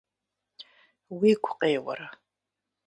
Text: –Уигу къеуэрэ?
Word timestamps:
–Уигу 1.15 1.51
къеуэрэ? 1.59 2.07